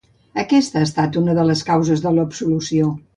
Aquesta 0.43 0.79
ha 0.79 0.85
estat 0.87 1.19
una 1.21 1.35
de 1.39 1.43
les 1.49 1.61
causes 1.67 2.01
de 2.07 2.15
l’absolució. 2.17 2.89